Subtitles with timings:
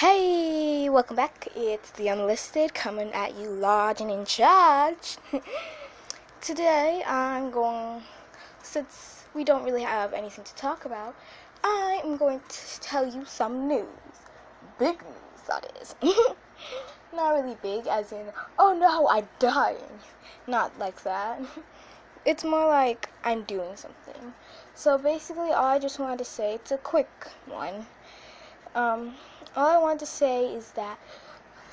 [0.00, 1.48] Hey, welcome back.
[1.56, 5.16] It's the Unlisted coming at you large and in charge.
[6.42, 8.02] Today I'm going,
[8.62, 11.16] since we don't really have anything to talk about,
[11.64, 13.86] I am going to tell you some news.
[14.78, 15.94] Big news, that is.
[17.14, 18.26] Not really big, as in,
[18.58, 19.98] oh no, I'm dying.
[20.46, 21.40] Not like that.
[22.26, 24.34] It's more like I'm doing something.
[24.74, 27.86] So basically, all I just wanted to say, it's a quick one.
[28.74, 29.14] Um,
[29.54, 30.98] all I want to say is that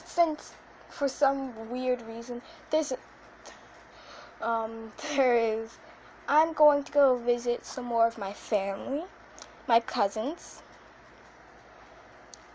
[0.05, 0.53] since
[0.89, 2.93] for some weird reason there's
[4.41, 5.77] um there is
[6.27, 9.03] I'm going to go visit some more of my family,
[9.67, 10.63] my cousins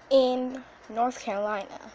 [0.09, 1.93] in North Carolina,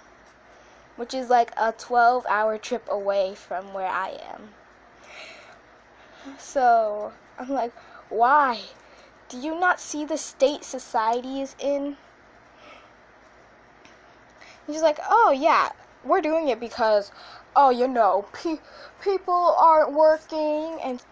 [0.97, 4.49] which is like a 12-hour trip away from where I am.
[6.37, 7.73] So, I'm like,
[8.09, 8.61] why?
[9.29, 11.97] Do you not see the state society is in?
[14.67, 15.69] He's like, oh yeah,
[16.03, 17.11] we're doing it because,
[17.55, 18.59] oh, you know, pe-
[19.03, 21.03] people aren't working and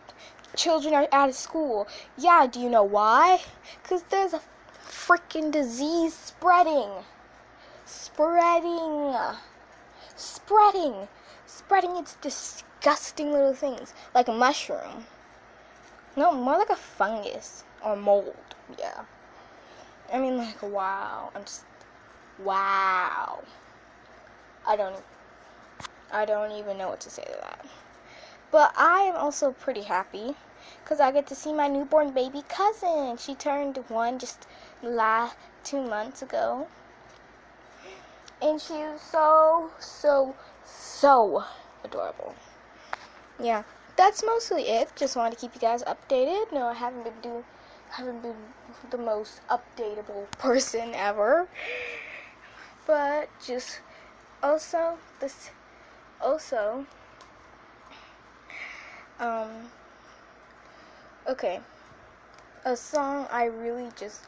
[0.55, 1.87] children are out of school.
[2.17, 3.41] Yeah, do you know why?
[3.81, 4.41] Because there's a
[4.85, 6.89] freaking disease spreading.
[7.85, 9.15] Spreading.
[10.15, 11.07] Spreading.
[11.45, 13.93] Spreading its disgusting little things.
[14.13, 15.05] Like a mushroom.
[16.15, 18.35] No, more like a fungus or mold.
[18.77, 19.01] Yeah.
[20.13, 21.31] I mean, like, wow.
[21.33, 21.63] I'm just
[22.43, 23.43] Wow.
[24.65, 25.03] I don't
[26.11, 27.65] I don't even know what to say to that.
[28.51, 30.35] But I am also pretty happy
[30.83, 33.17] because I get to see my newborn baby cousin.
[33.17, 34.45] She turned one just
[34.83, 36.67] last two months ago.
[38.41, 41.45] And she is so, so, so
[41.83, 42.35] adorable.
[43.39, 43.63] Yeah,
[43.95, 44.91] that's mostly it.
[44.95, 46.51] Just wanted to keep you guys updated.
[46.51, 47.43] No, I haven't been doing,
[47.91, 48.35] haven't been
[48.89, 51.47] the most updatable person ever
[52.85, 53.79] but just
[54.43, 55.51] also this
[56.21, 56.85] also
[59.19, 59.49] um
[61.27, 61.59] okay
[62.65, 64.21] a song I really just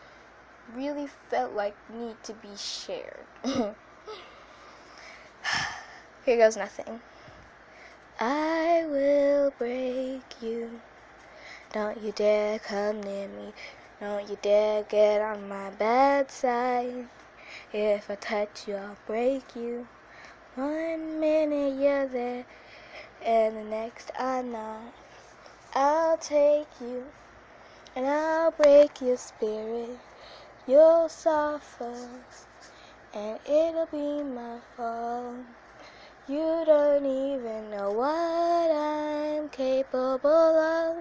[0.75, 3.25] really felt like need to be shared.
[6.25, 6.99] Here goes nothing.
[8.19, 10.79] I will break you.
[11.73, 13.53] Don't you dare come near me.
[13.99, 17.07] Don't you dare get on my bad side
[17.73, 19.87] if I touch you, I'll break you.
[20.55, 22.45] One minute you're there,
[23.25, 24.93] and the next I'm not.
[25.73, 27.03] I'll take you,
[27.95, 29.97] and I'll break your spirit.
[30.67, 31.95] You'll suffer,
[33.15, 35.37] and it'll be my fault.
[36.27, 40.97] You don't even know what I'm capable of.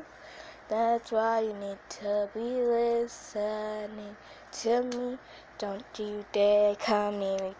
[0.72, 4.16] That's why you need to be listening
[4.52, 5.18] to me.
[5.58, 7.54] Don't you dare come near me.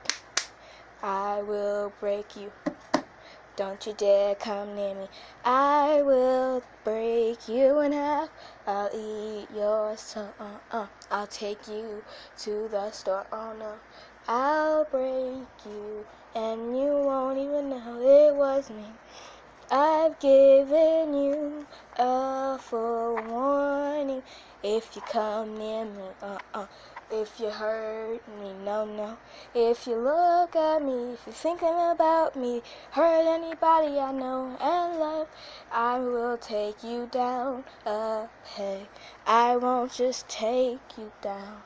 [1.03, 2.51] I will break you.
[3.55, 5.11] Don't you dare come near me.
[5.45, 8.31] I will break you in half.
[8.67, 10.33] I'll eat your soul.
[10.41, 10.87] Uh, uh.
[11.11, 12.03] I'll take you
[12.39, 13.27] to the store.
[13.31, 13.75] Oh no.
[14.27, 18.87] I'll break you, and you won't even know it was me.
[19.71, 24.23] I've given you a full warning.
[24.63, 26.67] If you come near me, uh uh.
[27.15, 29.19] If you hurt me, no, no.
[29.55, 32.63] If you look at me, if you're thinking about me,
[32.93, 35.29] hurt anybody I know and love,
[35.71, 38.87] I will take you down peg.
[39.27, 41.63] I won't just take you down.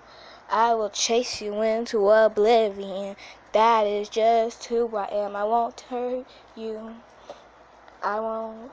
[0.50, 3.14] I will chase you into oblivion.
[3.52, 5.36] That is just who I am.
[5.36, 6.26] I won't hurt
[6.56, 6.96] you.
[8.06, 8.70] I won't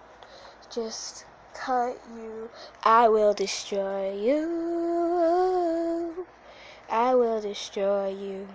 [0.71, 2.51] just cut you.
[2.83, 5.47] I will destroy you.
[6.88, 8.47] I will destroy you.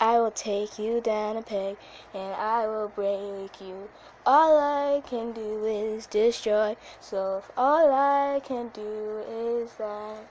[0.00, 1.76] I will take you down a peg
[2.12, 3.88] and I will break you.
[4.26, 6.76] All I can do is destroy.
[7.00, 10.26] So if all I can do is that,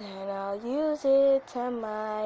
[0.00, 2.22] then I'll use it to my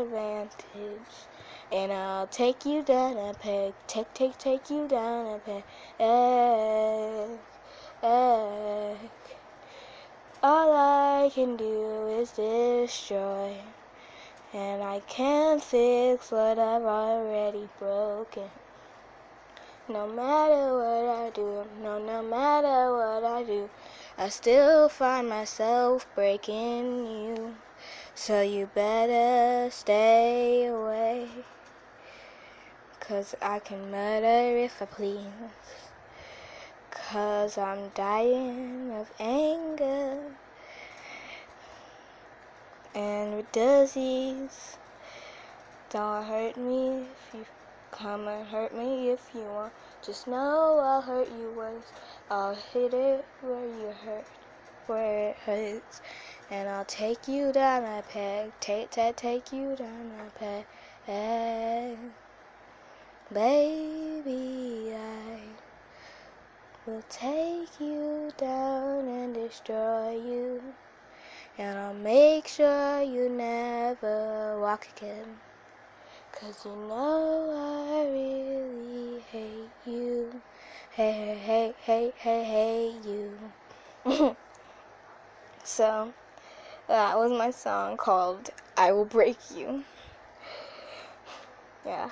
[0.00, 1.26] advantage.
[1.72, 3.74] And I'll take you down a peg.
[3.86, 5.62] Take, take, take you down a peg.
[6.00, 7.38] Egg,
[8.02, 9.10] egg.
[10.42, 13.54] All I can do is destroy.
[14.52, 18.50] And I can't fix what I've already broken.
[19.88, 23.70] No matter what I do, no, no matter what I do,
[24.18, 27.54] I still find myself breaking you.
[28.14, 31.28] So you better stay away.
[33.10, 35.26] Cause I can murder if I please.
[36.92, 40.16] Cause I'm dying of anger
[42.94, 44.78] and with disease.
[45.90, 47.46] Don't hurt me if you
[47.90, 49.72] come and hurt me if you want.
[50.06, 51.90] Just know I'll hurt you worse.
[52.30, 54.26] I'll hit it where you hurt,
[54.86, 56.00] where it hurts.
[56.48, 61.98] And I'll take you down a peg, take, take, take you down a peg.
[63.32, 65.38] Baby, I
[66.84, 70.60] will take you down and destroy you.
[71.56, 75.36] And I'll make sure you never walk again.
[76.32, 80.42] Cause you know I really hate you.
[80.90, 83.38] Hey, hey, hey, hey, hey, you.
[85.62, 86.12] so,
[86.88, 89.84] that was my song called I Will Break You.
[91.86, 92.10] Yeah.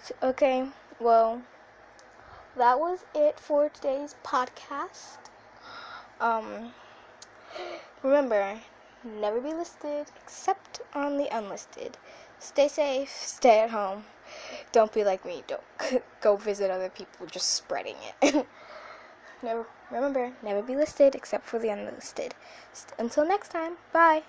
[0.00, 0.66] So, okay,
[1.00, 1.42] well,
[2.56, 5.18] that was it for today's podcast.
[6.20, 6.72] Um,
[8.02, 8.60] remember,
[9.04, 11.96] never be listed except on the unlisted.
[12.38, 14.04] Stay safe, stay at home.
[14.72, 15.42] Don't be like me.
[15.46, 15.62] Don't
[16.20, 18.46] go visit other people just spreading it.
[19.42, 22.34] never remember, never be listed except for the unlisted.
[22.98, 24.22] Until next time, bye.